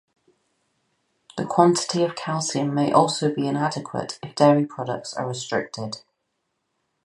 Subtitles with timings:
[1.37, 6.01] The quantity of calcium may also be inadequate if dairy products are restricted.